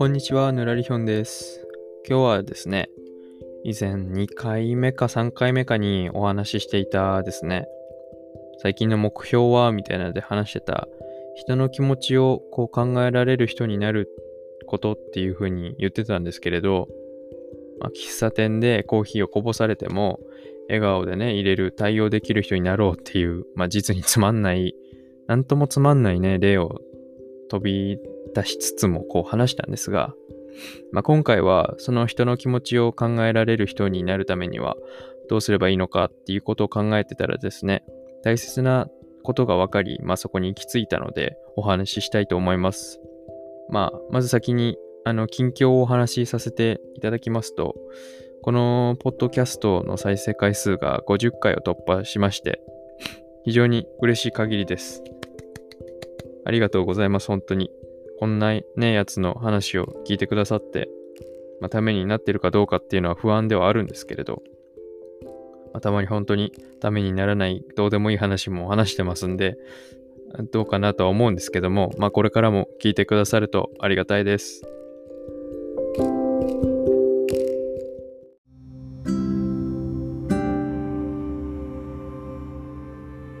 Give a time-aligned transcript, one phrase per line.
[0.00, 1.62] こんにちは、ぬらりひょんです。
[2.08, 2.88] 今日はですね、
[3.64, 7.66] 以前2回目か3回目かにお話ししていたですね、
[8.62, 10.88] 最近の目標はみたいなので話してた、
[11.34, 14.08] 人の気持ちをこう考えられる人になる
[14.66, 16.88] ことっていう風に言ってたんですけれど、
[17.78, 20.18] まあ、喫茶店でコーヒーをこぼされても、
[20.68, 24.74] 笑顔でね、入れる、対応できる人になろうっていう、まあ、実につまんない、
[25.26, 26.80] なんともつまんないね、例を
[27.50, 27.98] 飛び
[28.34, 30.14] 出しつつもこう話したんですが、
[30.92, 34.76] まあ、今回はその人の気持ちを考えられる人になるためには
[35.28, 37.84] どうすればいいのかっていうことを考えてたらですね、
[38.24, 38.88] 大切な
[39.22, 43.00] ことが分かり、まあ、そこに行き着いたのでお話ししたいと思います。
[43.68, 47.76] まあ、まず先にあの近況をお話しさせていただきますと、
[48.42, 52.60] このポッドキャストの再生回数が50回を突破しまして、
[53.44, 55.02] 非常に嬉しい限りです。
[56.44, 57.70] ありがとうございます、本当に。
[58.20, 60.90] こんなね、やつの話を聞いてくださって、
[61.62, 64.42] まあ、ためになってるかどうかっていうのは不安ではあるんですけれど、
[65.72, 69.56] まあ、たまに本当にためにならないどうでもいい話も話してますんで、
[70.52, 74.62] どうかなとは思うんですけども、まあこれからも聞いてくださるとありがたいです。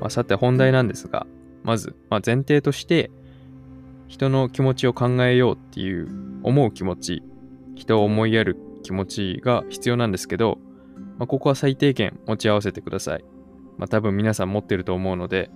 [0.00, 1.26] まあ、さて本題なんですが、
[1.64, 3.10] まず、まあ、前提として、
[4.08, 6.08] 人の気持ちを考えようっていう
[6.42, 7.22] 思う気持ち、
[7.74, 10.58] 人を思いやる気持ちが必要なんですけど、
[11.18, 13.24] まあ、ここは最低限持ち合わせてください。
[13.76, 15.50] まあ、多分皆さん持ってると思うので、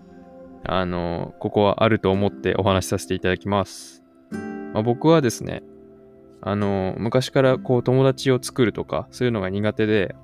[0.65, 4.05] あの、ここはあると思ってお話しさせていただきます。
[4.73, 5.63] まあ、僕はですね、
[6.41, 10.15] あの、昔からこう友達を作るとか、そういうのが苦手で、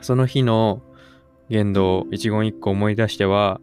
[0.00, 0.82] その日の
[1.48, 3.60] 言動一言一句思い出しては、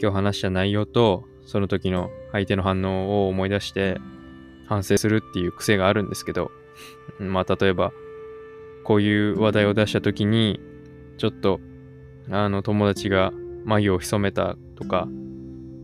[0.00, 3.98] 今日話した内容と、その時の相手の反応を思い出して
[4.66, 6.50] 反省するっていう癖があるんですけど、
[7.18, 7.92] まあ例えば、
[8.84, 10.60] こういう話題を出した時に、
[11.18, 11.60] ちょっと、
[12.30, 13.32] あの友達が
[13.64, 15.08] 眉を潜めたとか、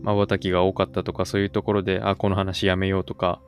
[0.03, 3.41] 瞬きが多かったとか、そういうところで、あ、この話やめようとか、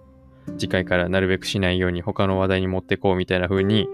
[0.57, 3.87] 次回からなるべくしないように他の話題に持ってこうみたいな風に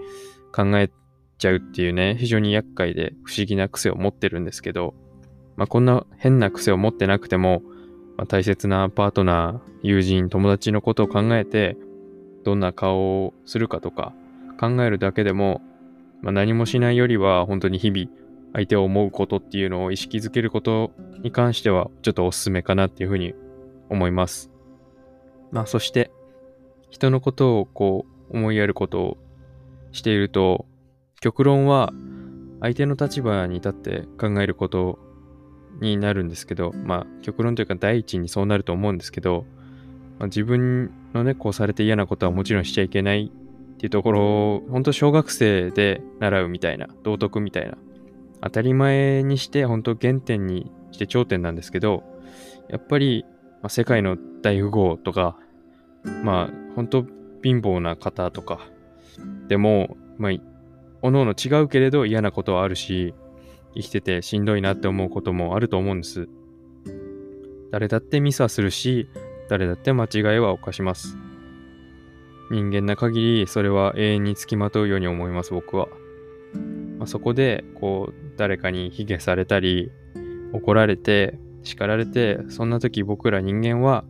[0.54, 0.90] 考え
[1.38, 4.94] ちゃうっていうね、非常に厄介で不思議な癖を持ってるんですけど、
[5.56, 7.62] まあ、こんな変な癖を持ってなくても、
[8.22, 11.76] まあ、大切なパートナー、友人、友達のことを考えて、
[12.44, 14.12] どんな顔をするかとか
[14.60, 15.60] 考えるだけでも、
[16.20, 18.06] まあ、何もしないよりは本当に日々
[18.52, 20.92] 相手を思うことっていうのを意識づけること
[21.24, 23.34] に関してはちょっとおすすめかなっていうふうに
[23.88, 24.52] 思います。
[25.50, 26.12] まあそして
[26.90, 29.18] 人のことをこう思いやることを
[29.90, 30.66] していると
[31.20, 31.92] 極論は
[32.60, 35.00] 相手の立場に立って考えること
[35.80, 39.46] になるんですけど、まあ極論というか第一にそうなると思うんですけど、
[40.18, 44.20] まあ、自分のね、こうされて嫌なことはもちろんしちゃいけないっていうところ
[44.54, 47.76] を、本当小学生で習うみたいな、道徳みたいな、
[48.40, 52.04] 当たり前にして本当原点にして頂点なんですけど、
[52.68, 53.24] やっぱり、
[53.62, 55.36] まあ、世界の大富豪とか、
[56.22, 57.04] まあ本当
[57.42, 58.60] 貧乏な方とか
[59.48, 60.32] でも、まあ
[61.02, 63.14] おのおの違うけれど嫌なことはあるし、
[63.74, 66.28] 生きててしんどいなって思うこともあると思うんです。
[67.70, 69.08] 誰だってミスはするし、
[69.48, 71.16] 誰だって間違いは犯します。
[72.50, 75.88] 人間な限りそれは永遠につきまとうように思います、僕は。
[76.98, 79.90] まあ、そこで、こう、誰かに卑下されたり、
[80.52, 84.04] 怒られて、叱られて、そんな時僕ら人間は、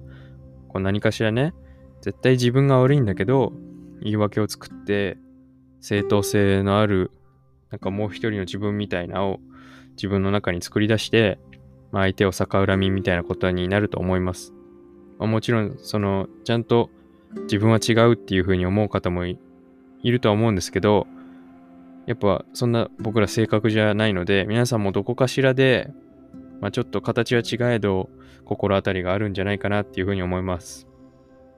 [0.69, 1.55] こう何かしらね、
[2.01, 3.53] 絶対自分が悪いんだけど、
[4.01, 5.19] 言い訳を作って、
[5.81, 7.13] 正当性のある、
[7.71, 9.41] なんかもう一人の自分みたいなを
[10.03, 11.39] 自分の中に作り出して、
[11.93, 14.53] まあ、相手を逆恨みみたいなことになると思います。
[15.21, 16.91] まあ、もちろん、その、ちゃんと
[17.43, 19.39] 自分は違うっていうふうに思う方もい
[20.03, 21.07] るとは思うんですけど、
[22.07, 25.89] やっぱそんな僕ら性格じゃないので、皆さんもどこかしらで、
[26.61, 28.11] まあ、ちょっと形は違えど、
[28.45, 30.89] 心当たりがあるんじゃないかなっていうふうに思います。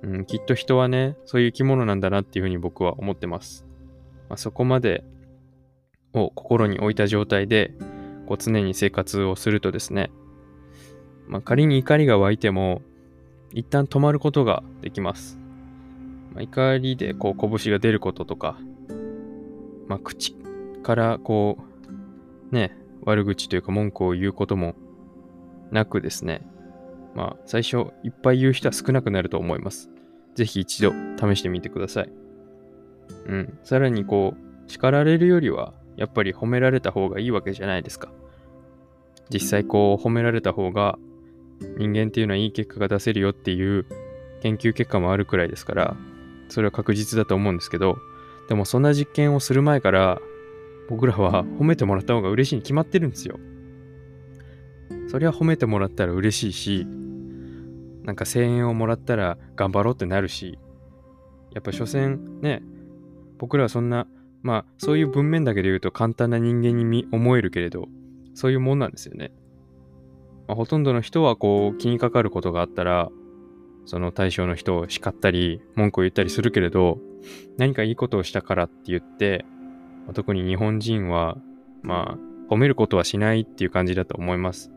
[0.02, 3.66] うん、きっと人はね、そういう生き物なんだなっていうふうに僕は思ってます。
[4.28, 5.02] まあ、そこまで
[6.12, 7.72] を心に置いた状態で
[8.26, 10.10] こう常に生活をするとですね、
[11.26, 12.82] まあ、仮に怒りが湧いても
[13.52, 15.38] 一旦止まることができます。
[16.32, 18.58] まあ、怒りでこう拳が出ることとか、
[19.86, 20.36] まあ、口
[20.82, 21.58] からこ
[22.50, 24.74] うね悪口というか文句を言うことも
[25.70, 26.46] なくですね、
[27.14, 29.90] まあ最初いっぱい言う人は少なくなると思います。
[30.34, 32.12] ぜひ一度試してみてください。
[33.26, 33.58] うん。
[33.62, 38.10] さらにこう、叱られるよりは、やっぱり褒められた方がいいわけじゃないですか。
[39.30, 40.98] 実際こう、褒められた方が、
[41.78, 43.86] 人間っていうのはいい結果が出せるよっていう
[44.42, 45.96] 研究結果もあるくらいですから、
[46.48, 47.98] それは確実だと思うんですけど、
[48.48, 50.20] でもそんな実験をする前から、
[50.88, 53.38] 僕らは褒めてもらった方が嬉しいに決まってるんですよ。
[55.08, 56.86] そりゃ褒めてもらったら嬉しいし、
[58.02, 60.58] なんか声援をもらったら頑張ろうってなるし、
[61.52, 62.62] やっぱ所詮ね、
[63.38, 64.06] 僕らはそんな、
[64.44, 67.88] まあそういう文面だけで言うと簡単な人間に思えるけれど、
[68.34, 69.32] そういうもんなんですよね。
[70.46, 73.08] まあ、ほとんどの人はこう気にかかることがあったら、
[73.86, 76.98] その対象の人を叱ったり、文句を言ったりするけれど、
[77.56, 79.46] 何かいいことをしたからって言って、
[80.06, 81.38] ま特に日本人は、
[81.82, 84.70] まあ、褒めることはしないっていう感じだと思います。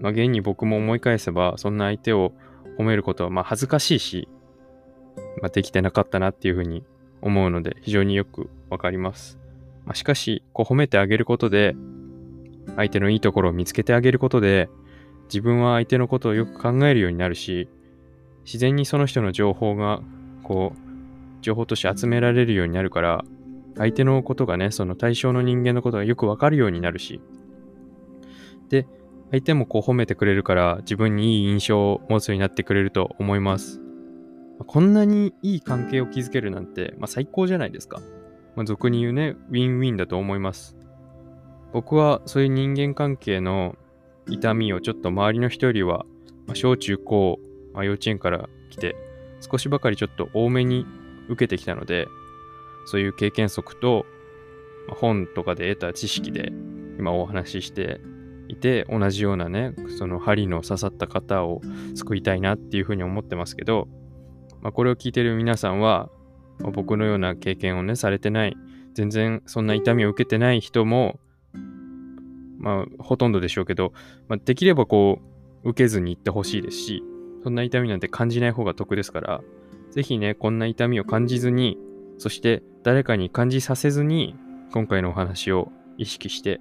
[0.00, 2.32] まあ、現に僕も思い返せば、そんな相手を
[2.78, 4.28] 褒めることはまあ恥ずかしいし、
[5.42, 6.84] まあ、できてなかったなっていうふうに
[7.22, 9.38] 思うので、非常によくわかります。
[9.84, 11.74] まあ、しかし、こう褒めてあげることで、
[12.76, 14.68] 相手のいいところを見つけてあげることで、
[15.24, 17.68] 自分は相手のことをよく考えるようになるし、
[18.44, 20.00] 自然にその人の情報が、
[20.42, 20.78] こう、
[21.42, 23.24] 情報として集められるようになるから、
[23.76, 27.20] 相手のことがね、その対象の人間のことがよくわかるようになるし、
[28.68, 28.86] で、
[29.30, 33.80] 相手もこう褒めてくれるから、自分にいい印象を持つようになってくれると思います。
[34.66, 38.00] こんなにいい関係を築けるなんて、まあ、最高じゃないですか。
[38.56, 40.76] まあ、俗に言うね、ウィンウィンだと思います。
[41.72, 43.76] 僕はそういう人間関係の
[44.26, 46.04] 痛みをちょっと周りの人よりは、
[46.46, 47.38] まあ、小中高、
[47.72, 48.96] まあ、幼稚園から来て、
[49.40, 50.86] 少しばかりちょっと多めに
[51.28, 52.08] 受けてきたので、
[52.86, 54.06] そういう経験則と、
[54.88, 56.52] まあ、本とかで得た知識で
[56.98, 58.00] 今お話しして
[58.48, 61.60] いて、同じようなね、その針の刺さった方を
[61.94, 63.88] 救いたいなっていうふうに思ってますけど、
[64.62, 66.08] まあ、これを聞いてる皆さんは、
[66.58, 68.56] まあ僕のような経験をね、されてない、
[68.94, 71.20] 全然そんな痛みを受けてない人も、
[72.58, 73.92] まあ、ほとんどでしょうけど、
[74.28, 75.20] まあ、できればこ
[75.64, 77.02] う、受けずに行ってほしいですし、
[77.42, 79.40] そんな痛みなんて感じない方が得ですから、
[79.90, 81.78] ぜひね、こんな痛みを感じずに、
[82.18, 84.34] そして誰かに感じさせずに、
[84.72, 86.60] 今回のお話を意識して、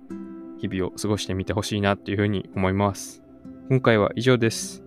[0.59, 3.23] 日々を過ごしてみてほしいなというふうに思います。
[3.69, 4.86] 今回は以上です。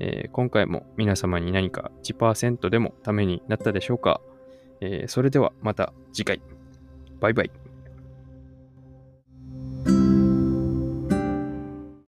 [0.00, 4.20] えー今回も皆様に何か1%でもためになったでしょうか、
[4.80, 6.42] えーそれではまた次回。
[7.20, 7.67] バイバイ。